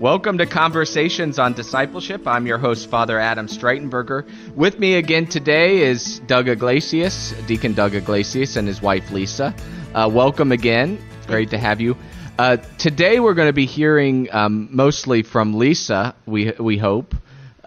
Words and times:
Welcome 0.00 0.36
to 0.38 0.46
Conversations 0.46 1.38
on 1.38 1.54
Discipleship. 1.54 2.26
I'm 2.26 2.46
your 2.46 2.58
host, 2.58 2.90
Father 2.90 3.18
Adam 3.18 3.46
Streitenberger. 3.46 4.28
With 4.54 4.78
me 4.78 4.96
again 4.96 5.26
today 5.26 5.78
is 5.78 6.18
Doug 6.26 6.48
Iglesias, 6.48 7.32
Deacon 7.46 7.72
Doug 7.72 7.94
Iglesias, 7.94 8.56
and 8.56 8.68
his 8.68 8.82
wife 8.82 9.10
Lisa. 9.10 9.54
Uh, 9.94 10.10
welcome 10.12 10.52
again. 10.52 11.02
Great 11.26 11.48
to 11.48 11.56
have 11.58 11.80
you. 11.80 11.96
Uh, 12.38 12.58
today 12.76 13.20
we're 13.20 13.32
going 13.32 13.48
to 13.48 13.54
be 13.54 13.64
hearing 13.64 14.28
um, 14.34 14.68
mostly 14.70 15.22
from 15.22 15.54
Lisa, 15.54 16.14
we, 16.26 16.52
we 16.58 16.76
hope, 16.76 17.14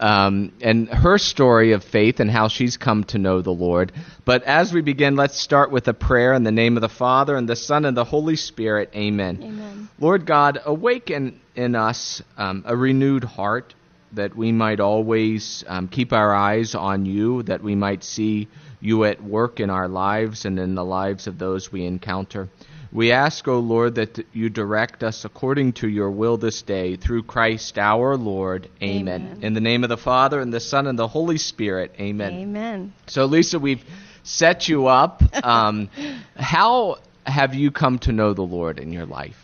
um, 0.00 0.52
and 0.62 0.88
her 0.88 1.18
story 1.18 1.72
of 1.72 1.84
faith 1.84 2.20
and 2.20 2.30
how 2.30 2.48
she's 2.48 2.76
come 2.76 3.04
to 3.04 3.18
know 3.18 3.42
the 3.42 3.52
Lord. 3.52 3.92
But 4.24 4.42
as 4.44 4.72
we 4.72 4.80
begin, 4.80 5.14
let's 5.14 5.38
start 5.38 5.70
with 5.70 5.86
a 5.88 5.94
prayer 5.94 6.32
in 6.32 6.42
the 6.42 6.50
name 6.50 6.76
of 6.76 6.80
the 6.80 6.88
Father, 6.88 7.36
and 7.36 7.48
the 7.48 7.56
Son, 7.56 7.84
and 7.84 7.96
the 7.96 8.04
Holy 8.04 8.36
Spirit. 8.36 8.90
Amen. 8.94 9.38
Amen. 9.42 9.88
Lord 9.98 10.24
God, 10.24 10.58
awaken 10.64 11.40
in 11.54 11.74
us 11.74 12.22
um, 12.38 12.64
a 12.66 12.74
renewed 12.74 13.24
heart 13.24 13.74
that 14.12 14.34
we 14.34 14.50
might 14.50 14.80
always 14.80 15.62
um, 15.68 15.86
keep 15.86 16.12
our 16.12 16.34
eyes 16.34 16.74
on 16.74 17.06
you, 17.06 17.42
that 17.44 17.62
we 17.62 17.74
might 17.74 18.02
see 18.02 18.48
you 18.80 19.04
at 19.04 19.22
work 19.22 19.60
in 19.60 19.70
our 19.70 19.86
lives 19.86 20.46
and 20.46 20.58
in 20.58 20.74
the 20.74 20.84
lives 20.84 21.26
of 21.26 21.38
those 21.38 21.70
we 21.70 21.84
encounter. 21.84 22.48
We 22.92 23.12
ask, 23.12 23.46
O 23.46 23.60
Lord, 23.60 23.94
that 23.96 24.26
you 24.32 24.50
direct 24.50 25.04
us 25.04 25.24
according 25.24 25.74
to 25.74 25.88
your 25.88 26.10
will 26.10 26.36
this 26.36 26.62
day 26.62 26.96
through 26.96 27.22
Christ 27.22 27.78
our 27.78 28.16
Lord. 28.16 28.68
Amen. 28.82 29.22
Amen. 29.22 29.38
In 29.42 29.54
the 29.54 29.60
name 29.60 29.84
of 29.84 29.90
the 29.90 29.96
Father, 29.96 30.40
and 30.40 30.52
the 30.52 30.58
Son, 30.58 30.88
and 30.88 30.98
the 30.98 31.06
Holy 31.06 31.38
Spirit. 31.38 31.94
Amen. 32.00 32.32
Amen. 32.34 32.92
So, 33.06 33.26
Lisa, 33.26 33.60
we've 33.60 33.84
set 34.22 34.68
you 34.68 34.86
up. 34.86 35.22
Um, 35.42 35.88
how 36.36 36.98
have 37.24 37.54
you 37.54 37.70
come 37.70 37.98
to 38.00 38.12
know 38.12 38.34
the 38.34 38.42
Lord 38.42 38.78
in 38.78 38.92
your 38.92 39.06
life? 39.06 39.36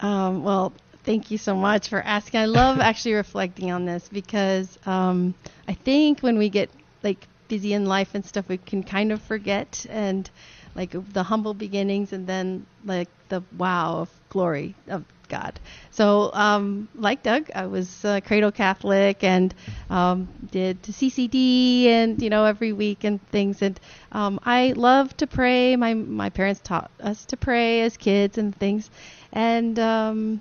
Um, 0.00 0.42
well, 0.42 0.72
thank 1.04 1.30
you 1.30 1.38
so 1.38 1.54
much 1.54 1.88
for 1.88 2.00
asking. 2.00 2.40
I 2.40 2.44
love 2.46 2.80
actually 2.80 3.14
reflecting 3.14 3.70
on 3.70 3.84
this 3.84 4.08
because 4.10 4.78
um, 4.86 5.34
I 5.68 5.74
think 5.74 6.20
when 6.20 6.38
we 6.38 6.48
get 6.48 6.70
like 7.02 7.28
busy 7.52 7.74
in 7.74 7.84
life 7.84 8.14
and 8.14 8.24
stuff, 8.24 8.48
we 8.48 8.56
can 8.56 8.82
kind 8.82 9.12
of 9.12 9.20
forget 9.20 9.84
and 9.90 10.30
like 10.74 10.92
the 11.12 11.22
humble 11.22 11.52
beginnings 11.52 12.14
and 12.14 12.26
then 12.26 12.64
like 12.86 13.10
the 13.28 13.42
wow 13.58 13.98
of 13.98 14.08
glory 14.30 14.74
of 14.88 15.04
God. 15.28 15.60
So, 15.90 16.30
um, 16.32 16.88
like 16.94 17.22
Doug, 17.22 17.50
I 17.54 17.66
was 17.66 18.04
uh, 18.06 18.20
cradle 18.24 18.52
Catholic 18.52 19.22
and 19.22 19.54
um, 19.90 20.28
did 20.50 20.82
CCD 20.82 21.84
and 21.88 22.22
you 22.22 22.30
know 22.30 22.46
every 22.46 22.72
week 22.72 23.04
and 23.04 23.20
things. 23.28 23.60
And 23.60 23.78
um, 24.12 24.40
I 24.44 24.72
love 24.74 25.14
to 25.18 25.26
pray. 25.26 25.76
My 25.76 25.92
my 25.92 26.30
parents 26.30 26.60
taught 26.64 26.90
us 27.02 27.26
to 27.26 27.36
pray 27.36 27.82
as 27.82 27.98
kids 27.98 28.38
and 28.38 28.56
things. 28.56 28.90
And 29.30 29.78
um, 29.78 30.40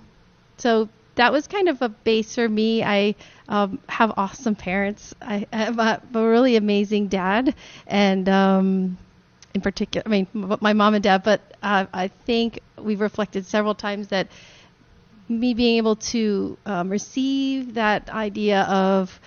so 0.58 0.88
that 1.16 1.32
was 1.32 1.48
kind 1.48 1.70
of 1.70 1.82
a 1.82 1.90
base 1.90 2.36
for 2.36 2.48
me. 2.48 2.84
I 2.84 3.16
um, 3.48 3.80
have 3.90 4.14
awesome 4.18 4.56
parents. 4.56 5.14
I 5.22 5.46
have 5.52 5.78
a, 5.80 6.02
a 6.14 6.28
really 6.28 6.56
amazing 6.56 7.08
dad, 7.08 7.54
and 7.88 8.28
um, 8.30 8.98
in 9.54 9.62
particular, 9.62 10.04
I 10.06 10.10
mean, 10.10 10.28
my 10.34 10.74
mom 10.74 10.94
and 10.94 11.04
dad. 11.04 11.24
But 11.24 11.42
uh, 11.62 11.86
I 11.94 12.08
think 12.08 12.60
we've 12.78 13.02
reflected 13.02 13.46
several 13.46 13.76
times 13.76 14.08
that 14.10 14.28
me 15.28 15.54
being 15.54 15.78
able 15.78 15.96
to 15.96 16.58
um, 16.66 16.90
receive 16.90 17.76
that 17.76 18.10
idea 18.10 18.62
of 18.64 19.20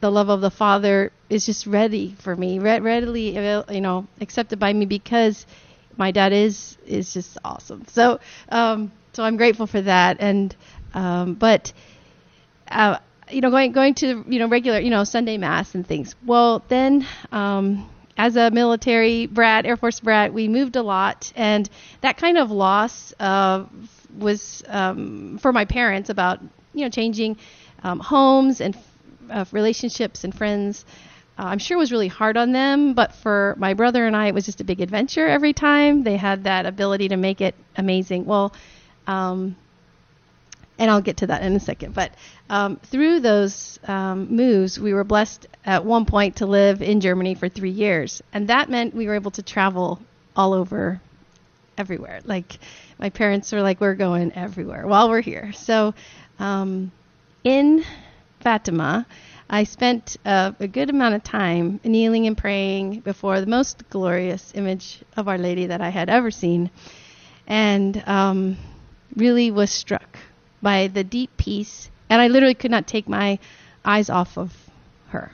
the 0.00 0.10
love 0.10 0.28
of 0.28 0.40
the 0.40 0.50
Father 0.50 1.12
is 1.28 1.44
just 1.46 1.66
ready 1.66 2.14
for 2.20 2.34
me, 2.36 2.58
re- 2.58 2.78
readily, 2.80 3.34
you 3.70 3.80
know, 3.80 4.06
accepted 4.20 4.58
by 4.58 4.72
me 4.72 4.86
because 4.86 5.46
my 5.96 6.12
dad 6.12 6.32
is 6.32 6.78
is 6.86 7.12
just 7.12 7.36
awesome. 7.44 7.84
So, 7.88 8.20
um, 8.50 8.92
so 9.12 9.24
I'm 9.24 9.36
grateful 9.36 9.66
for 9.66 9.80
that. 9.80 10.18
And 10.20 10.54
um, 10.94 11.34
but 11.34 11.72
uh, 12.70 12.98
you 13.30 13.40
know, 13.40 13.50
going 13.50 13.72
going 13.72 13.94
to 13.94 14.24
you 14.28 14.38
know 14.38 14.48
regular 14.48 14.78
you 14.78 14.90
know 14.90 15.04
Sunday 15.04 15.38
mass 15.38 15.74
and 15.74 15.86
things. 15.86 16.14
Well, 16.24 16.64
then. 16.68 17.06
Um, 17.32 17.88
as 18.18 18.34
a 18.34 18.50
military 18.50 19.26
brat, 19.26 19.64
Air 19.64 19.76
Force 19.76 20.00
brat, 20.00 20.34
we 20.34 20.48
moved 20.48 20.74
a 20.74 20.82
lot, 20.82 21.32
and 21.36 21.70
that 22.00 22.16
kind 22.16 22.36
of 22.36 22.50
loss 22.50 23.14
uh, 23.20 23.64
was 24.18 24.64
um, 24.66 25.38
for 25.38 25.52
my 25.52 25.64
parents 25.64 26.10
about 26.10 26.40
you 26.74 26.84
know 26.84 26.90
changing 26.90 27.36
um, 27.84 28.00
homes 28.00 28.60
and 28.60 28.76
uh, 29.30 29.44
relationships 29.52 30.24
and 30.24 30.34
friends. 30.34 30.84
Uh, 31.38 31.44
I'm 31.44 31.58
sure 31.58 31.78
was 31.78 31.92
really 31.92 32.08
hard 32.08 32.36
on 32.36 32.50
them, 32.50 32.94
but 32.94 33.14
for 33.14 33.54
my 33.58 33.74
brother 33.74 34.04
and 34.04 34.16
I, 34.16 34.26
it 34.26 34.34
was 34.34 34.44
just 34.44 34.60
a 34.60 34.64
big 34.64 34.80
adventure 34.80 35.28
every 35.28 35.52
time. 35.52 36.02
They 36.02 36.16
had 36.16 36.44
that 36.44 36.66
ability 36.66 37.08
to 37.10 37.16
make 37.16 37.40
it 37.40 37.54
amazing. 37.76 38.24
Well, 38.24 38.52
um, 39.06 39.54
and 40.78 40.90
I'll 40.90 41.00
get 41.00 41.18
to 41.18 41.26
that 41.26 41.42
in 41.42 41.54
a 41.54 41.60
second. 41.60 41.92
But 41.92 42.12
um, 42.48 42.76
through 42.76 43.20
those 43.20 43.78
um, 43.86 44.34
moves, 44.34 44.78
we 44.78 44.94
were 44.94 45.04
blessed 45.04 45.46
at 45.64 45.84
one 45.84 46.04
point 46.04 46.36
to 46.36 46.46
live 46.46 46.80
in 46.80 47.00
Germany 47.00 47.34
for 47.34 47.48
three 47.48 47.70
years, 47.70 48.22
and 48.32 48.48
that 48.48 48.70
meant 48.70 48.94
we 48.94 49.06
were 49.06 49.14
able 49.14 49.32
to 49.32 49.42
travel 49.42 50.00
all 50.36 50.54
over, 50.54 51.00
everywhere. 51.76 52.20
Like 52.24 52.58
my 52.98 53.10
parents 53.10 53.52
were 53.52 53.62
like, 53.62 53.80
"We're 53.80 53.94
going 53.94 54.32
everywhere 54.34 54.86
while 54.86 55.10
we're 55.10 55.20
here." 55.20 55.52
So, 55.52 55.94
um, 56.38 56.92
in 57.42 57.84
Fatima, 58.40 59.04
I 59.50 59.64
spent 59.64 60.16
uh, 60.24 60.52
a 60.60 60.68
good 60.68 60.90
amount 60.90 61.16
of 61.16 61.24
time 61.24 61.80
kneeling 61.82 62.26
and 62.26 62.38
praying 62.38 63.00
before 63.00 63.40
the 63.40 63.46
most 63.46 63.90
glorious 63.90 64.52
image 64.54 65.00
of 65.16 65.26
Our 65.26 65.38
Lady 65.38 65.66
that 65.66 65.80
I 65.80 65.88
had 65.88 66.08
ever 66.08 66.30
seen, 66.30 66.70
and 67.48 68.00
um, 68.06 68.56
really 69.16 69.50
was 69.50 69.72
struck 69.72 70.18
by 70.62 70.88
the 70.88 71.04
deep 71.04 71.36
peace, 71.36 71.90
and 72.10 72.20
I 72.20 72.28
literally 72.28 72.54
could 72.54 72.70
not 72.70 72.86
take 72.86 73.08
my 73.08 73.38
eyes 73.84 74.10
off 74.10 74.36
of 74.36 74.52
her. 75.08 75.32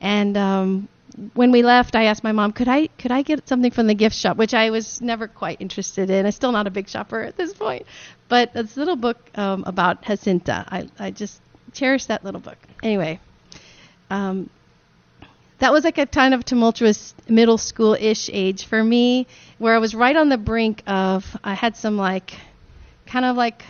And 0.00 0.36
um, 0.36 0.88
when 1.34 1.50
we 1.50 1.62
left, 1.62 1.96
I 1.96 2.04
asked 2.04 2.24
my 2.24 2.32
mom, 2.32 2.52
"Could 2.52 2.68
I 2.68 2.88
could 2.98 3.10
I 3.10 3.22
get 3.22 3.48
something 3.48 3.70
from 3.70 3.86
the 3.86 3.94
gift 3.94 4.16
shop?" 4.16 4.36
Which 4.36 4.54
I 4.54 4.70
was 4.70 5.00
never 5.00 5.28
quite 5.28 5.60
interested 5.60 6.10
in. 6.10 6.26
I'm 6.26 6.32
still 6.32 6.52
not 6.52 6.66
a 6.66 6.70
big 6.70 6.88
shopper 6.88 7.22
at 7.22 7.36
this 7.36 7.54
point, 7.54 7.86
but 8.28 8.52
this 8.52 8.76
little 8.76 8.96
book 8.96 9.18
um, 9.34 9.64
about 9.66 10.02
Jacinta, 10.02 10.64
I 10.68 10.88
I 10.98 11.10
just 11.10 11.40
cherish 11.72 12.06
that 12.06 12.24
little 12.24 12.40
book. 12.40 12.58
Anyway, 12.82 13.20
um, 14.10 14.50
that 15.58 15.72
was 15.72 15.84
like 15.84 15.98
a 15.98 16.06
kind 16.06 16.34
of 16.34 16.44
tumultuous 16.44 17.14
middle 17.28 17.58
school 17.58 17.96
ish 17.98 18.28
age 18.32 18.66
for 18.66 18.82
me, 18.82 19.26
where 19.58 19.74
I 19.74 19.78
was 19.78 19.94
right 19.94 20.16
on 20.16 20.28
the 20.28 20.38
brink 20.38 20.82
of 20.86 21.24
I 21.42 21.54
had 21.54 21.76
some 21.76 21.96
like 21.96 22.34
kind 23.06 23.24
of 23.24 23.36
like 23.36 23.62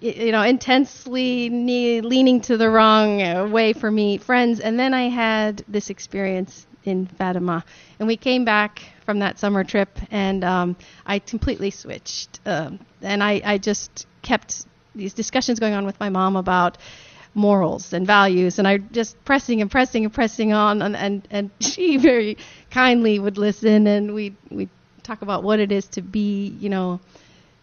you 0.00 0.30
know 0.32 0.42
intensely 0.42 1.48
ne- 1.48 2.00
leaning 2.00 2.40
to 2.42 2.56
the 2.56 2.68
wrong 2.70 3.22
uh, 3.22 3.46
way 3.46 3.72
for 3.72 3.90
me 3.90 4.18
friends. 4.18 4.60
And 4.60 4.78
then 4.78 4.94
i 4.94 5.08
had 5.08 5.64
this 5.68 5.90
experience 5.90 6.66
in 6.84 7.06
fatima. 7.06 7.64
And 7.98 8.06
we 8.08 8.16
came 8.16 8.44
back 8.44 8.82
from 9.04 9.18
that 9.18 9.38
summer 9.38 9.64
trip 9.64 9.98
and 10.10 10.44
um, 10.44 10.76
i 11.06 11.18
completely 11.18 11.70
switched 11.70 12.40
um, 12.46 12.78
and 13.02 13.22
I, 13.22 13.40
I 13.44 13.58
just 13.58 14.06
kept 14.22 14.66
these 14.94 15.12
discussions 15.14 15.58
going 15.60 15.74
on 15.74 15.86
with 15.86 15.98
my 16.00 16.08
mom 16.08 16.36
about 16.36 16.78
morals 17.34 17.92
and 17.92 18.06
values. 18.06 18.58
And 18.58 18.66
i 18.68 18.78
just 18.78 19.22
pressing 19.24 19.60
and 19.60 19.70
pressing 19.70 20.04
and 20.04 20.12
pressing 20.14 20.52
on 20.52 20.82
and 20.82 20.96
and, 20.96 21.26
and 21.30 21.50
she 21.60 21.96
very 21.96 22.36
kindly 22.70 23.18
would 23.18 23.38
listen 23.38 23.86
and 23.86 24.14
we 24.14 24.36
we 24.50 24.68
talk 25.02 25.22
about 25.22 25.42
what 25.42 25.58
it 25.58 25.72
is 25.72 25.86
to 25.88 26.02
be 26.02 26.48
you 26.60 26.68
know 26.68 27.00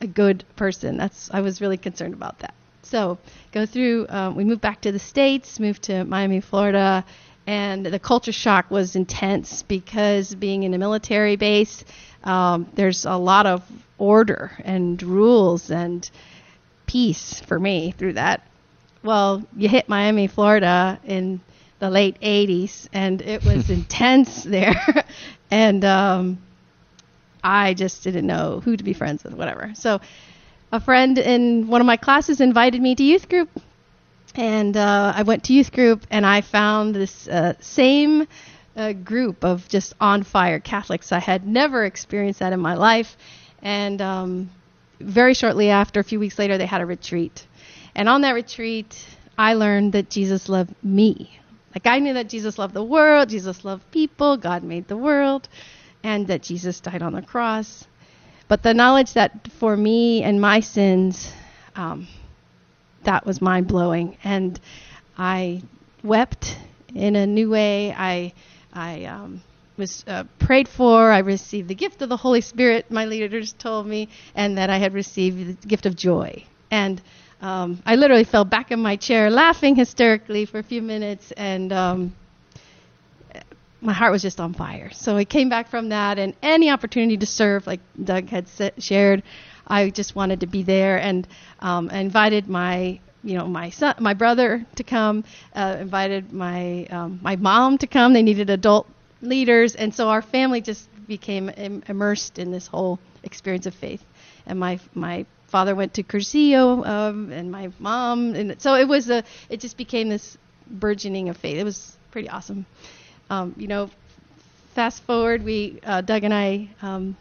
a 0.02 0.08
good 0.08 0.44
person. 0.56 0.98
That's 0.98 1.30
I 1.32 1.42
was 1.42 1.62
really 1.62 1.78
concerned 1.78 2.14
about 2.14 2.40
that. 2.40 2.54
So 2.84 3.18
go 3.52 3.66
through. 3.66 4.08
Um, 4.10 4.36
we 4.36 4.44
moved 4.44 4.62
back 4.62 4.82
to 4.82 4.92
the 4.92 5.00
states, 5.00 5.60
moved 5.60 5.84
to 5.84 6.06
Miami, 6.06 6.40
Florida, 6.40 7.04
and 7.46 7.86
the 7.86 8.00
culture 8.00 8.32
shock 8.32 8.70
was 8.70 8.96
intense 8.96 9.64
because 9.64 10.36
being 10.36 10.64
in 10.64 10.74
a 10.74 10.78
military 10.78 11.36
base, 11.36 11.84
um, 12.24 12.68
there's 12.76 13.06
a 13.06 13.16
lot 13.16 13.46
of 13.46 13.64
order 13.98 14.52
and 14.64 15.02
rules 15.02 15.72
and 15.72 16.10
peace 16.86 17.40
for 17.42 17.60
me 17.60 17.92
through 17.92 18.14
that. 18.14 18.42
Well, 19.04 19.44
you 19.56 19.70
hit 19.70 19.88
Miami, 19.88 20.28
Florida 20.28 21.00
in 21.06 21.40
the 21.80 21.90
late 21.90 22.20
80s, 22.22 22.88
and 22.92 23.22
it 23.22 23.46
was 23.46 23.70
intense 23.80 24.44
there, 24.44 25.06
and 25.52 25.86
um, 25.86 26.38
I 27.48 27.74
just 27.76 28.04
didn't 28.04 28.28
know 28.28 28.60
who 28.60 28.76
to 28.76 28.84
be 28.84 28.92
friends 28.92 29.24
with, 29.24 29.34
whatever. 29.34 29.72
So, 29.74 30.02
a 30.74 30.82
friend 30.82 31.18
in 31.18 31.68
one 31.68 31.80
of 31.80 31.88
my 31.88 31.96
classes 31.96 32.42
invited 32.42 32.82
me 32.82 32.94
to 32.94 33.04
youth 33.04 33.30
group, 33.30 33.50
and 34.36 34.76
uh, 34.76 35.14
I 35.16 35.24
went 35.24 35.46
to 35.46 35.54
youth 35.54 35.72
group, 35.72 36.06
and 36.12 36.26
I 36.26 36.42
found 36.42 36.94
this 36.94 37.26
uh, 37.30 37.54
same 37.62 38.28
uh, 38.76 38.92
group 38.92 39.46
of 39.46 39.66
just 39.70 39.94
on 40.02 40.24
fire 40.24 40.60
Catholics. 40.60 41.14
I 41.14 41.20
had 41.20 41.48
never 41.48 41.86
experienced 41.86 42.40
that 42.40 42.52
in 42.52 42.60
my 42.60 42.74
life, 42.74 43.16
and 43.62 44.02
um, 44.02 44.50
very 45.00 45.34
shortly 45.34 45.70
after, 45.70 46.02
a 46.02 46.04
few 46.04 46.20
weeks 46.20 46.38
later, 46.38 46.58
they 46.58 46.66
had 46.66 46.82
a 46.82 46.86
retreat, 46.86 47.48
and 47.96 48.10
on 48.10 48.22
that 48.22 48.34
retreat, 48.34 48.94
I 49.38 49.54
learned 49.54 49.94
that 49.94 50.10
Jesus 50.10 50.50
loved 50.50 50.76
me. 50.84 51.40
Like 51.74 51.88
I 51.88 52.00
knew 52.00 52.16
that 52.16 52.28
Jesus 52.28 52.58
loved 52.58 52.74
the 52.74 52.84
world, 52.84 53.30
Jesus 53.30 53.64
loved 53.64 53.90
people, 53.92 54.36
God 54.36 54.64
made 54.64 54.90
the 54.90 54.98
world 54.98 55.48
and 56.04 56.28
that 56.28 56.44
Jesus 56.44 56.80
died 56.80 57.02
on 57.02 57.14
the 57.14 57.22
cross. 57.22 57.86
But 58.48 58.64
the 58.64 58.74
knowledge 58.74 59.14
that 59.14 59.52
for 59.60 59.76
me 59.76 60.24
and 60.24 60.40
my 60.40 60.62
sins, 60.62 61.32
um, 61.76 62.08
that 63.04 63.26
was 63.26 63.42
mind 63.42 63.68
blowing, 63.68 64.18
and 64.24 64.60
I 65.18 65.62
wept 66.04 66.58
in 66.94 67.16
a 67.16 67.28
new 67.28 67.50
way. 67.50 67.94
I 67.94 68.34
I 68.74 69.06
um, 69.06 69.42
was 69.78 70.04
uh, 70.08 70.24
prayed 70.40 70.68
for. 70.68 71.12
I 71.12 71.20
received 71.20 71.68
the 71.68 71.76
gift 71.76 72.02
of 72.02 72.10
the 72.10 72.18
Holy 72.18 72.42
Spirit. 72.42 72.90
My 72.90 73.06
leaders 73.06 73.54
told 73.54 73.88
me, 73.88 74.10
and 74.36 74.58
that 74.58 74.70
I 74.70 74.78
had 74.78 74.94
received 74.94 75.62
the 75.62 75.68
gift 75.68 75.86
of 75.86 75.96
joy. 75.96 76.44
And 76.72 77.02
um, 77.42 77.82
I 77.86 77.96
literally 77.96 78.24
fell 78.24 78.46
back 78.46 78.72
in 78.72 78.80
my 78.80 78.96
chair, 78.96 79.30
laughing 79.30 79.76
hysterically 79.76 80.46
for 80.46 80.60
a 80.60 80.64
few 80.64 80.82
minutes, 80.82 81.32
and 81.34 81.72
um, 81.72 82.16
my 83.82 83.94
heart 83.94 84.12
was 84.12 84.22
just 84.22 84.40
on 84.40 84.54
fire. 84.54 84.92
So 84.92 85.16
I 85.18 85.26
came 85.26 85.50
back 85.50 85.70
from 85.70 85.90
that, 85.90 86.18
and 86.20 86.34
any 86.42 86.70
opportunity 86.70 87.18
to 87.18 87.26
serve, 87.26 87.68
like 87.68 87.80
Doug 88.04 88.30
had 88.30 88.48
shared, 88.80 89.24
I 89.68 89.90
just 89.90 90.16
wanted 90.16 90.40
to 90.42 90.48
be 90.48 90.64
there, 90.64 90.98
and 90.98 91.28
um, 91.60 91.90
I 91.92 92.00
invited 92.00 92.48
my 92.48 93.00
you 93.24 93.38
know 93.38 93.48
my 93.48 93.70
son, 93.70 93.96
my 94.00 94.14
brother 94.14 94.66
to 94.76 94.84
come, 94.84 95.24
uh, 95.56 95.78
invited 95.80 96.32
my 96.32 96.86
um, 96.86 97.20
my 97.22 97.36
mom 97.36 97.78
to 97.80 97.88
come. 97.88 98.14
They 98.14 98.24
needed 98.24 98.50
adult 98.50 98.88
leaders, 99.22 99.76
and 99.76 99.94
so 99.94 100.10
our 100.10 100.22
family 100.22 100.62
just 100.62 100.88
became 101.08 101.50
Im- 101.50 101.84
immersed 101.88 102.40
in 102.40 102.52
this 102.52 102.68
whole 102.68 103.00
experience 103.24 103.66
of 103.66 103.76
faith. 103.76 104.04
And 104.46 104.60
my 104.60 104.80
my 104.94 105.26
father 105.48 105.76
went 105.76 105.94
to 105.96 106.04
Cursillo, 106.04 106.86
um, 106.86 107.32
and 107.32 107.52
my 107.52 107.70
mom, 107.80 108.34
and 108.36 108.62
so 108.62 108.76
it 108.76 108.88
was 108.88 109.10
a 109.10 109.24
it 109.50 109.60
just 109.60 109.78
became 109.78 110.10
this 110.10 110.38
burgeoning 110.70 111.30
of 111.30 111.38
faith. 111.38 111.58
It 111.58 111.64
was 111.64 111.98
pretty 112.12 112.30
awesome. 112.30 112.66
Um, 113.30 113.54
you 113.58 113.68
know, 113.68 113.90
fast 114.74 115.04
forward, 115.04 115.44
we 115.44 115.80
uh, 115.84 116.02
Doug 116.02 116.24
and 116.24 116.34
I 116.34 116.70
um, 116.82 117.18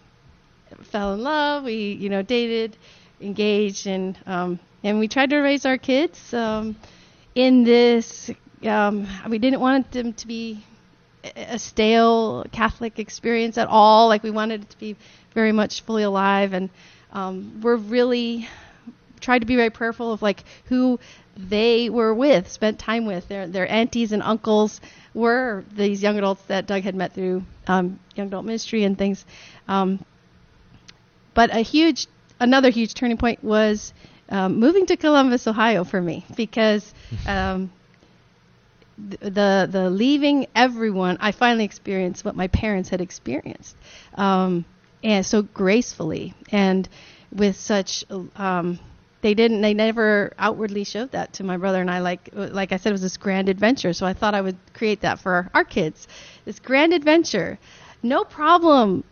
fell 0.85 1.15
in 1.15 1.23
love. 1.23 1.65
We 1.65 1.93
you 1.93 2.09
know 2.09 2.23
dated, 2.23 2.77
engaged, 3.21 3.87
and 3.87 4.19
um, 4.27 4.59
and 4.85 4.99
we 4.99 5.09
tried 5.09 5.31
to 5.31 5.39
raise 5.39 5.67
our 5.67 5.79
kids 5.79 6.33
um, 6.33 6.77
in 7.35 7.65
this. 7.65 8.31
Um, 8.65 9.07
we 9.29 9.39
didn't 9.39 9.61
want 9.61 9.91
them 9.93 10.13
to 10.15 10.27
be 10.27 10.65
a 11.35 11.59
stale 11.59 12.45
Catholic 12.53 12.99
experience 12.99 13.59
at 13.59 13.69
all. 13.69 14.09
Like 14.09 14.23
we 14.23 14.31
wanted 14.31 14.63
it 14.63 14.71
to 14.71 14.79
be 14.79 14.97
very 15.35 15.53
much 15.53 15.83
fully 15.83 16.05
alive, 16.05 16.53
and 16.53 16.71
um, 17.13 17.61
we're 17.63 17.77
really 17.77 18.49
tried 19.21 19.41
to 19.41 19.47
be 19.47 19.57
very 19.57 19.71
prayerful 19.71 20.13
of 20.13 20.23
like 20.23 20.45
who 20.67 21.01
they 21.37 21.91
were 21.91 22.15
with, 22.15 22.49
spent 22.49 22.79
time 22.79 23.07
with. 23.07 23.29
Their 23.29 23.47
their 23.47 23.71
aunties 23.71 24.13
and 24.13 24.23
uncles 24.23 24.81
were 25.17 25.65
these 25.75 26.03
young 26.03 26.19
adults 26.19 26.43
that 26.49 26.67
Doug 26.67 26.83
had 26.83 26.95
met 26.95 27.15
through 27.15 27.43
um, 27.67 27.99
young 28.15 28.29
adult 28.29 28.45
ministry 28.45 28.85
and 28.85 28.97
things. 28.97 29.25
Um, 29.67 30.05
but 31.35 31.51
a 31.51 31.61
huge, 31.61 32.07
another 32.39 32.69
huge 32.69 32.95
turning 32.95 33.17
point 33.17 33.43
was 33.43 33.95
um, 34.29 34.61
moving 34.61 34.85
to 34.87 34.97
Columbus, 34.97 35.47
Ohio, 35.47 35.85
for 35.85 36.01
me 36.01 36.27
because 36.37 36.95
um, 37.27 37.73
the 38.99 39.69
the 39.71 39.91
leaving 39.91 40.47
everyone, 40.55 41.17
I 41.21 41.33
finally 41.33 41.65
experienced 41.65 42.25
what 42.25 42.37
my 42.37 42.49
parents 42.49 42.91
had 42.91 43.01
experienced, 43.01 43.77
um, 44.15 44.65
and 45.03 45.25
so 45.25 45.43
gracefully 45.43 46.35
and 46.51 46.89
with 47.33 47.57
such. 47.57 48.05
They 49.23 49.35
didn't. 49.35 49.61
They 49.63 49.75
never 49.75 50.33
outwardly 50.39 50.85
showed 50.85 51.13
that 51.13 51.33
to 51.35 51.45
my 51.45 51.57
brother 51.57 51.81
and 51.81 51.91
I. 51.91 52.01
Like 52.01 52.31
like 52.33 52.73
I 52.73 52.77
said, 52.77 52.91
it 52.91 52.93
was 52.93 53.03
this 53.03 53.17
grand 53.17 53.49
adventure. 53.49 53.93
So 53.93 54.07
I 54.07 54.13
thought 54.13 54.35
I 54.35 54.41
would 54.41 54.59
create 54.75 55.01
that 55.01 55.19
for 55.19 55.51
our 55.55 55.65
kids. 55.65 56.07
This 56.45 56.59
grand 56.59 56.93
adventure. 56.93 57.59
No 58.03 58.25
problem 58.25 59.03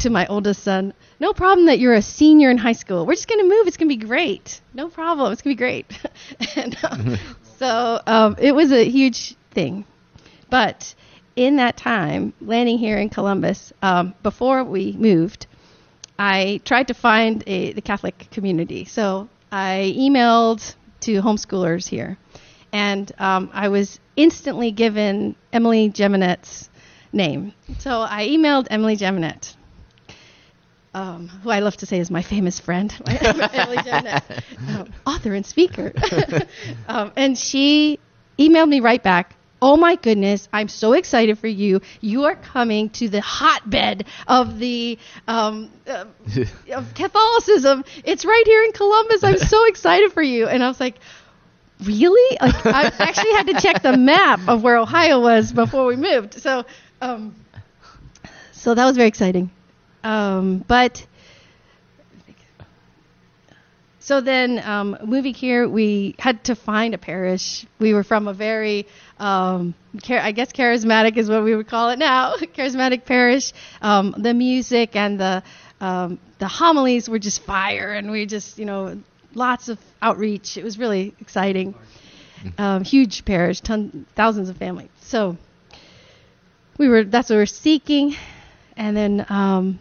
to 0.00 0.10
my 0.10 0.26
oldest 0.26 0.62
son. 0.62 0.92
No 1.20 1.32
problem 1.32 1.66
that 1.66 1.78
you're 1.78 1.94
a 1.94 2.02
senior 2.02 2.50
in 2.50 2.58
high 2.58 2.72
school. 2.72 3.06
We're 3.06 3.14
just 3.14 3.28
going 3.28 3.40
to 3.40 3.48
move. 3.48 3.66
It's 3.66 3.76
going 3.76 3.88
to 3.88 3.96
be 3.96 4.04
great. 4.04 4.60
No 4.74 4.88
problem. 4.88 5.32
It's 5.32 5.40
going 5.40 5.56
to 5.56 5.58
be 5.58 5.64
great. 5.64 5.86
and, 6.56 6.76
uh, 6.82 7.16
so 7.58 8.00
um, 8.06 8.36
it 8.38 8.52
was 8.52 8.72
a 8.72 8.84
huge 8.84 9.36
thing. 9.52 9.86
But 10.50 10.94
in 11.36 11.56
that 11.56 11.76
time, 11.76 12.34
landing 12.40 12.78
here 12.78 12.98
in 12.98 13.08
Columbus, 13.08 13.72
um, 13.80 14.14
before 14.22 14.64
we 14.64 14.92
moved, 14.98 15.46
I 16.18 16.60
tried 16.64 16.88
to 16.88 16.94
find 16.94 17.42
a, 17.46 17.72
the 17.72 17.80
Catholic 17.80 18.28
community. 18.30 18.84
So 18.84 19.28
I 19.52 19.94
emailed 19.98 20.74
to 21.00 21.20
homeschoolers 21.20 21.86
here, 21.86 22.16
and 22.72 23.12
um, 23.18 23.50
I 23.52 23.68
was 23.68 24.00
instantly 24.16 24.70
given 24.70 25.36
Emily 25.52 25.90
Jaminet's 25.90 26.70
name. 27.12 27.52
So 27.78 28.00
I 28.00 28.28
emailed 28.28 28.68
Emily 28.70 28.96
Geminet, 28.96 29.54
um, 30.94 31.28
who 31.28 31.50
I 31.50 31.60
love 31.60 31.76
to 31.78 31.86
say 31.86 31.98
is 31.98 32.10
my 32.10 32.22
famous 32.22 32.58
friend, 32.58 32.94
Emily 33.06 33.76
um, 34.68 34.92
author 35.06 35.34
and 35.34 35.44
speaker. 35.44 35.92
um, 36.88 37.12
and 37.14 37.36
she 37.36 37.98
emailed 38.38 38.70
me 38.70 38.80
right 38.80 39.02
back. 39.02 39.36
Oh 39.64 39.76
my 39.76 39.94
goodness, 39.94 40.48
I'm 40.52 40.66
so 40.66 40.92
excited 40.92 41.38
for 41.38 41.46
you. 41.46 41.82
You 42.00 42.24
are 42.24 42.34
coming 42.34 42.90
to 42.90 43.08
the 43.08 43.20
hotbed 43.20 44.06
of 44.26 44.58
the 44.58 44.98
um, 45.28 45.70
uh, 45.86 46.06
of 46.72 46.94
Catholicism. 46.94 47.84
It's 48.04 48.24
right 48.24 48.42
here 48.44 48.64
in 48.64 48.72
Columbus. 48.72 49.22
I'm 49.22 49.38
so 49.38 49.64
excited 49.66 50.12
for 50.12 50.22
you. 50.22 50.48
And 50.48 50.64
I 50.64 50.68
was 50.68 50.80
like, 50.80 50.96
really? 51.84 52.38
Like, 52.40 52.66
I 52.66 52.92
actually 52.98 53.32
had 53.34 53.46
to 53.46 53.54
check 53.54 53.82
the 53.82 53.96
map 53.96 54.40
of 54.48 54.64
where 54.64 54.78
Ohio 54.78 55.20
was 55.20 55.52
before 55.52 55.86
we 55.86 55.94
moved. 55.94 56.34
So, 56.34 56.64
um, 57.00 57.36
so 58.50 58.74
that 58.74 58.84
was 58.84 58.96
very 58.96 59.08
exciting. 59.08 59.48
Um, 60.02 60.58
but 60.66 61.06
so 64.04 64.20
then, 64.20 64.58
um, 64.64 64.98
moving 65.04 65.32
here, 65.32 65.68
we 65.68 66.16
had 66.18 66.42
to 66.44 66.56
find 66.56 66.92
a 66.92 66.98
parish. 66.98 67.64
We 67.78 67.94
were 67.94 68.02
from 68.02 68.26
a 68.26 68.34
very, 68.34 68.88
um, 69.20 69.74
char- 70.02 70.18
I 70.18 70.32
guess, 70.32 70.50
charismatic 70.50 71.16
is 71.16 71.30
what 71.30 71.44
we 71.44 71.54
would 71.54 71.68
call 71.68 71.90
it 71.90 72.00
now, 72.00 72.34
charismatic 72.40 73.04
parish. 73.04 73.52
Um, 73.80 74.12
the 74.18 74.34
music 74.34 74.96
and 74.96 75.20
the 75.20 75.44
um, 75.80 76.18
the 76.38 76.48
homilies 76.48 77.08
were 77.08 77.20
just 77.20 77.42
fire, 77.42 77.92
and 77.92 78.10
we 78.10 78.26
just, 78.26 78.58
you 78.58 78.64
know, 78.64 79.00
lots 79.34 79.68
of 79.68 79.78
outreach. 80.00 80.56
It 80.56 80.64
was 80.64 80.78
really 80.80 81.14
exciting. 81.20 81.74
Um, 82.58 82.82
huge 82.82 83.24
parish, 83.24 83.60
ton, 83.60 84.04
thousands 84.16 84.48
of 84.48 84.56
families. 84.56 84.90
So 85.00 85.36
we 86.76 86.88
were 86.88 87.04
that's 87.04 87.30
what 87.30 87.36
we 87.36 87.42
were 87.42 87.46
seeking, 87.46 88.16
and 88.76 88.96
then 88.96 89.26
um, 89.28 89.78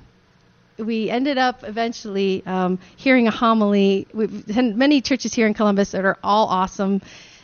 we 0.81 1.09
ended 1.09 1.37
up 1.37 1.63
eventually 1.63 2.43
um, 2.45 2.79
hearing 2.97 3.27
a 3.27 3.31
homily. 3.31 4.07
We've 4.13 4.45
had 4.47 4.75
many 4.75 5.01
churches 5.01 5.33
here 5.33 5.47
in 5.47 5.53
Columbus 5.53 5.91
that 5.91 6.05
are 6.05 6.17
all 6.23 6.47
awesome. 6.47 7.01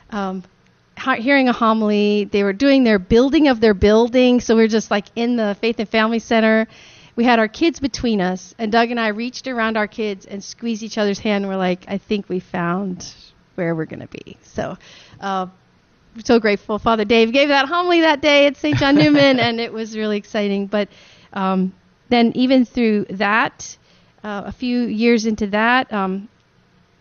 Um, 0.10 0.44
hearing 1.18 1.48
a 1.48 1.54
homily, 1.54 2.26
they 2.26 2.44
were 2.44 2.54
doing 2.54 2.84
their 2.84 3.00
building 3.00 3.48
of 3.48 3.60
their 3.60 3.74
building, 3.74 4.40
so 4.40 4.56
we 4.56 4.64
are 4.64 4.68
just 4.68 4.90
like 4.90 5.06
in 5.16 5.36
the 5.36 5.56
Faith 5.62 5.80
and 5.80 5.88
Family 5.88 6.20
Center. 6.20 6.68
We 7.16 7.24
had 7.24 7.40
our 7.40 7.48
kids 7.48 7.80
between 7.80 8.22
us, 8.22 8.54
and 8.60 8.72
Doug 8.72 8.92
and 8.92 9.00
I 9.00 9.10
reached 9.10 9.48
around 9.48 9.78
our 9.78 9.88
kids 9.88 10.26
and 10.26 10.44
squeezed 10.44 10.84
each 10.84 10.98
other's 10.98 11.20
hand. 11.20 11.46
And 11.46 11.52
we're 11.52 11.58
like, 11.58 11.86
I 11.88 11.98
think 11.98 12.30
we 12.30 12.40
found 12.40 13.12
where 13.56 13.76
we're 13.76 13.86
going 13.86 14.02
to 14.02 14.08
be. 14.08 14.38
So, 14.44 14.78
uh, 15.20 15.48
so 16.24 16.40
grateful. 16.40 16.78
Father 16.78 17.06
Dave 17.06 17.32
gave 17.32 17.48
that 17.50 17.68
homily 17.68 18.02
that 18.02 18.22
day 18.22 18.46
at 18.46 18.58
St. 18.58 18.78
John 18.78 18.96
Neumann, 18.96 19.40
and 19.40 19.60
it 19.60 19.74
was 19.74 19.98
really 19.98 20.18
exciting. 20.18 20.68
But 20.68 20.90
um, 21.34 21.74
then, 22.10 22.32
even 22.36 22.66
through 22.66 23.06
that, 23.12 23.78
uh, 24.24 24.44
a 24.46 24.52
few 24.52 24.82
years 24.82 25.26
into 25.26 25.48
that, 25.48 25.92
um, 25.92 26.28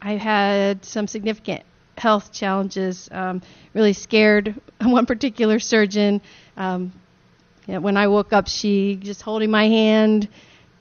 I 0.00 0.12
had 0.12 0.84
some 0.84 1.06
significant 1.06 1.62
health 1.96 2.32
challenges. 2.32 3.08
Um, 3.10 3.42
really 3.74 3.92
scared 3.92 4.54
one 4.82 5.06
particular 5.06 5.58
surgeon. 5.58 6.20
Um, 6.56 6.92
yeah, 7.66 7.78
when 7.78 7.96
I 7.96 8.06
woke 8.06 8.32
up, 8.32 8.48
she 8.48 8.96
just 8.96 9.22
holding 9.22 9.50
my 9.50 9.68
hand, 9.68 10.28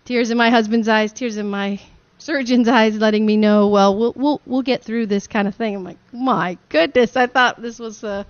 tears 0.05 0.29
in 0.29 0.38
my 0.38 0.50
husband's 0.50 0.88
eyes, 0.88 1.12
tears 1.12 1.38
in 1.38 1.50
my 1.50 1.79
surgeon's 2.20 2.67
eyes, 2.67 2.98
letting 2.98 3.25
me 3.25 3.38
know, 3.38 3.67
well, 3.67 3.98
we'll 3.98 4.13
we'll 4.15 4.41
we'll 4.46 4.62
get 4.62 4.84
through 4.84 5.08
this 5.08 5.27
kind 5.27 5.48
of 5.48 5.55
thing. 5.55 5.75
I'm 5.75 5.84
like, 5.84 5.98
my 6.13 6.58
goodness, 6.70 7.15
I 7.15 7.27
thought 7.27 7.62
this 7.62 7.79
was 7.79 8.03
uh, 8.03 8.24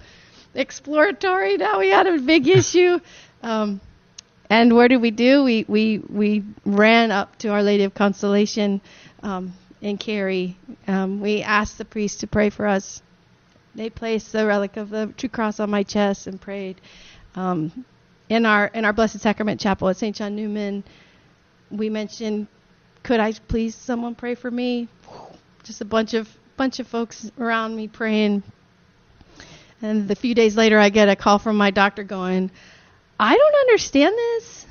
exploratory. 0.54 1.58
Now 1.58 1.80
we 1.80 1.90
had 1.90 2.08
a 2.08 2.20
big 2.20 2.48
issue. 2.48 3.00
Um, 3.44 3.80
and 4.50 4.76
what 4.76 4.90
did 4.90 5.02
we 5.02 5.12
do? 5.12 5.44
We 5.44 5.66
we 5.68 6.00
we 6.10 6.44
ran 6.66 7.12
up 7.12 7.38
to 7.40 7.50
Our 7.50 7.64
Lady 7.64 7.84
of 7.84 7.94
Consolation 7.94 8.82
um, 9.24 9.54
in 9.82 9.98
Carey. 9.98 10.58
Um, 10.88 11.22
we 11.22 11.42
asked 11.42 11.78
the 11.78 11.86
priest 11.86 12.20
to 12.22 12.28
pray 12.28 12.50
for 12.50 12.68
us. 12.68 13.02
They 13.74 13.90
placed 13.90 14.32
the 14.32 14.46
relic 14.46 14.78
of 14.78 14.90
the 14.90 15.14
true 15.18 15.30
cross 15.30 15.60
on 15.60 15.70
my 15.70 15.84
chest 15.84 16.28
and 16.28 16.40
prayed. 16.40 16.80
Um, 17.36 17.86
in 18.30 18.46
our 18.46 18.68
in 18.68 18.86
our 18.86 18.94
Blessed 18.94 19.20
Sacrament 19.20 19.60
Chapel 19.60 19.90
at 19.90 19.98
St. 19.98 20.16
John 20.16 20.36
Neumann, 20.36 20.84
we 21.72 21.90
mentioned, 21.90 22.48
could 23.04 23.20
I 23.20 23.34
please 23.34 23.76
someone 23.76 24.16
pray 24.16 24.36
for 24.36 24.50
me? 24.50 24.88
Just 25.64 25.82
a 25.82 25.86
bunch 25.86 26.14
of 26.14 26.30
bunch 26.58 26.80
of 26.80 26.88
folks 26.88 27.32
around 27.40 27.76
me 27.76 27.88
praying. 27.88 28.44
And 29.82 30.10
a 30.10 30.16
few 30.16 30.34
days 30.34 30.56
later, 30.56 30.80
I 30.80 30.90
get 30.90 31.10
a 31.10 31.16
call 31.16 31.38
from 31.38 31.58
my 31.58 31.70
doctor 31.70 32.04
going, 32.04 32.50
I 33.20 33.36
don't 33.36 33.56
understand 33.62 34.16
this, 34.16 34.66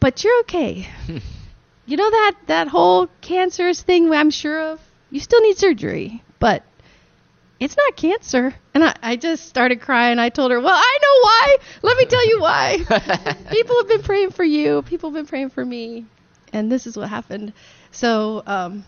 but 0.00 0.24
you're 0.24 0.40
okay. 0.40 0.88
you 1.86 1.96
know 1.96 2.10
that 2.10 2.34
that 2.46 2.68
whole 2.68 3.08
cancerous 3.20 3.82
thing 3.82 4.12
I'm 4.12 4.30
sure 4.30 4.60
of. 4.60 4.80
You 5.10 5.20
still 5.20 5.40
need 5.42 5.58
surgery, 5.58 6.22
but 6.38 6.64
it's 7.60 7.76
not 7.76 7.96
cancer. 7.96 8.54
And 8.74 8.84
I, 8.84 8.96
I 9.02 9.16
just 9.16 9.48
started 9.48 9.80
crying. 9.80 10.18
I 10.18 10.28
told 10.28 10.50
her, 10.50 10.60
well, 10.60 10.74
I 10.74 10.98
know 11.02 11.20
why. 11.22 11.56
Let 11.82 11.96
me 11.96 12.04
tell 12.06 12.28
you 12.28 12.40
why. 12.40 12.78
People 13.50 13.76
have 13.76 13.88
been 13.88 14.02
praying 14.02 14.30
for 14.30 14.44
you. 14.44 14.82
People 14.82 15.10
have 15.10 15.14
been 15.14 15.26
praying 15.26 15.50
for 15.50 15.64
me. 15.64 16.06
And 16.52 16.70
this 16.70 16.86
is 16.86 16.96
what 16.96 17.08
happened. 17.08 17.52
So 17.90 18.42
um, 18.46 18.84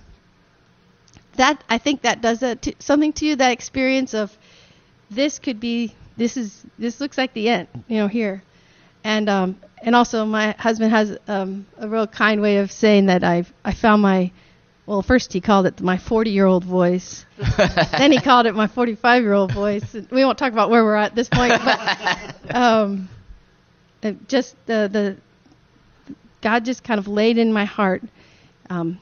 that 1.37 1.63
I 1.69 1.79
think 1.79 2.03
that 2.03 2.21
does 2.21 2.43
a 2.43 2.57
t- 2.57 2.77
something 2.79 3.13
to 3.15 3.27
you. 3.27 3.37
That 3.37 3.53
experience 3.53 4.15
of 4.15 4.37
this 5.11 5.39
could 5.39 5.61
be 5.61 5.95
this 6.17 6.37
is 6.37 6.65
this 6.79 7.01
looks 7.01 7.17
like 7.17 7.33
the 7.35 7.49
end. 7.49 7.69
You 7.89 7.99
know 7.99 8.09
here. 8.09 8.43
And 9.07 9.29
um, 9.29 9.57
and 9.83 9.95
also 9.95 10.25
my 10.25 10.51
husband 10.59 10.91
has 10.91 11.17
um, 11.29 11.65
a 11.79 11.89
real 11.89 12.09
kind 12.09 12.41
way 12.41 12.57
of 12.57 12.73
saying 12.73 13.07
that 13.07 13.23
I 13.23 13.45
I 13.65 13.73
found 13.73 14.03
my 14.03 14.33
well, 14.85 15.01
first 15.01 15.33
he 15.33 15.41
called 15.41 15.67
it 15.67 15.81
my 15.81 15.97
40 15.97 16.31
year 16.31 16.45
old 16.45 16.65
voice. 16.65 17.25
then 17.99 18.11
he 18.11 18.21
called 18.21 18.47
it 18.47 18.57
my 18.57 18.67
45 18.67 19.23
year 19.23 19.33
old 19.33 19.55
voice. 19.55 19.95
We 20.11 20.25
won't 20.25 20.39
talk 20.39 20.53
about 20.53 20.71
where 20.71 20.83
we're 20.83 20.97
at 20.97 21.15
this 21.15 21.29
point, 21.29 21.53
but 21.65 22.55
um, 22.57 23.09
just 24.27 24.57
the, 24.67 24.91
the 24.93 25.17
God 26.41 26.65
just 26.65 26.83
kind 26.83 26.99
of 26.99 27.07
laid 27.07 27.39
in 27.39 27.53
my 27.53 27.65
heart. 27.65 28.03
Um, 28.69 28.99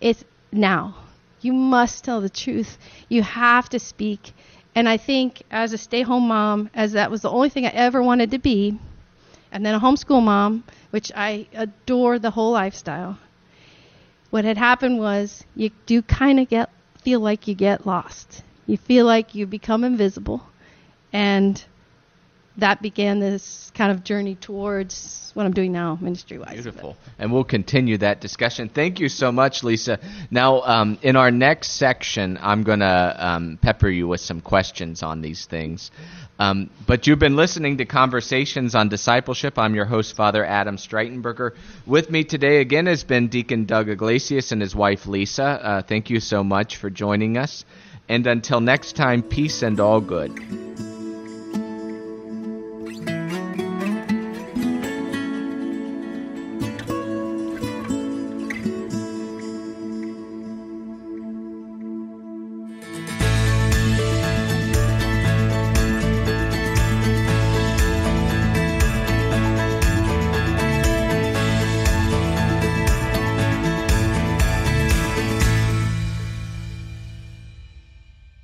it's 0.00 0.22
now. 0.52 0.94
You 1.40 1.52
must 1.52 2.04
tell 2.04 2.20
the 2.20 2.30
truth. 2.30 2.78
You 3.08 3.24
have 3.24 3.68
to 3.70 3.80
speak. 3.80 4.32
And 4.76 4.88
I 4.88 4.98
think 4.98 5.42
as 5.50 5.72
a 5.72 5.78
stay 5.78 6.02
home 6.02 6.28
mom, 6.28 6.70
as 6.74 6.92
that 6.92 7.10
was 7.10 7.22
the 7.22 7.30
only 7.30 7.48
thing 7.48 7.66
I 7.66 7.70
ever 7.70 8.00
wanted 8.00 8.30
to 8.30 8.38
be, 8.38 8.78
and 9.52 9.64
then 9.64 9.74
a 9.74 9.80
homeschool 9.80 10.22
mom, 10.22 10.64
which 10.90 11.10
I 11.14 11.46
adore 11.54 12.18
the 12.18 12.30
whole 12.30 12.52
lifestyle 12.52 13.18
what 14.30 14.44
had 14.44 14.58
happened 14.58 14.98
was 14.98 15.44
you 15.54 15.70
do 15.86 16.02
kind 16.02 16.40
of 16.40 16.48
get 16.48 16.70
feel 17.02 17.20
like 17.20 17.46
you 17.46 17.54
get 17.54 17.86
lost. 17.86 18.42
You 18.66 18.76
feel 18.76 19.06
like 19.06 19.34
you 19.34 19.46
become 19.46 19.84
invisible, 19.84 20.42
and 21.12 21.64
that 22.58 22.80
began 22.82 23.20
this 23.20 23.70
kind 23.74 23.92
of 23.92 24.02
journey 24.02 24.34
towards 24.34 25.30
what 25.34 25.44
I'm 25.44 25.52
doing 25.52 25.72
now, 25.72 25.98
ministry 26.00 26.38
wise. 26.38 26.54
Beautiful. 26.54 26.96
And 27.18 27.30
we'll 27.30 27.44
continue 27.44 27.98
that 27.98 28.22
discussion. 28.22 28.70
Thank 28.70 29.00
you 29.00 29.10
so 29.10 29.30
much, 29.30 29.62
Lisa. 29.62 29.98
Now, 30.30 30.62
um, 30.62 30.98
in 31.02 31.16
our 31.16 31.30
next 31.30 31.72
section, 31.72 32.38
I'm 32.40 32.62
going 32.62 32.80
to 32.80 33.16
um, 33.18 33.58
pepper 33.60 33.88
you 33.88 34.08
with 34.08 34.22
some 34.22 34.40
questions 34.40 35.02
on 35.02 35.20
these 35.20 35.44
things. 35.44 35.90
Um, 36.38 36.70
but 36.86 37.06
you've 37.06 37.18
been 37.18 37.36
listening 37.36 37.78
to 37.78 37.84
Conversations 37.84 38.74
on 38.74 38.88
Discipleship. 38.88 39.58
I'm 39.58 39.74
your 39.74 39.84
host, 39.84 40.16
Father 40.16 40.44
Adam 40.44 40.76
Streitenberger. 40.76 41.52
With 41.86 42.10
me 42.10 42.24
today 42.24 42.60
again 42.60 42.86
has 42.86 43.04
been 43.04 43.28
Deacon 43.28 43.66
Doug 43.66 43.88
Iglesias 43.90 44.52
and 44.52 44.62
his 44.62 44.74
wife, 44.74 45.06
Lisa. 45.06 45.44
Uh, 45.44 45.82
thank 45.82 46.08
you 46.08 46.20
so 46.20 46.42
much 46.42 46.76
for 46.76 46.88
joining 46.88 47.36
us. 47.36 47.64
And 48.08 48.26
until 48.26 48.60
next 48.60 48.96
time, 48.96 49.22
peace 49.22 49.62
and 49.62 49.80
all 49.80 50.00
good. 50.00 50.95